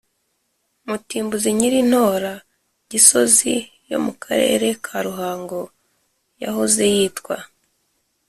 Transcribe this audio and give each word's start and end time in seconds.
mutimbuzi 0.87 1.49
nyiri 1.57 1.79
i 1.83 1.87
ntora: 1.91 2.33
gisozi 2.89 3.53
yo 3.89 3.97
mu 4.05 4.13
karere 4.23 4.67
ka 4.85 4.97
ruhango 5.05 5.59
yahoze 6.41 6.83
yitwa 6.95 7.35